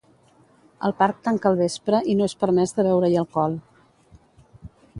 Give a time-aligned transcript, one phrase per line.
[0.87, 3.59] El parc tanca al vespre i no és permès de beure-hi alcohol.